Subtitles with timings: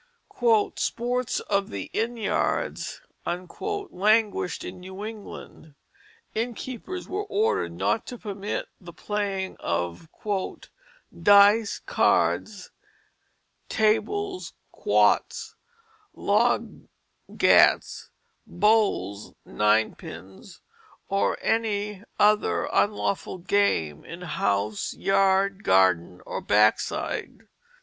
[0.77, 5.75] "Sports of the Innyards" languished in New England.
[6.33, 10.09] Innkeepers were ordered not to permit the playing of
[11.15, 12.71] "Dice, Cards,
[13.69, 15.53] Tables, Quoits,
[16.15, 16.87] Log
[17.37, 18.09] gats,
[18.47, 20.61] Bowls, Ninepins,
[21.09, 27.47] or any other Unlawful Game in house, yard, Garden or backside."